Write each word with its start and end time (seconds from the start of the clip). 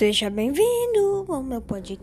Seja 0.00 0.30
bem-vindo 0.30 1.26
ao 1.28 1.42
meu 1.42 1.60
podcast. 1.60 2.00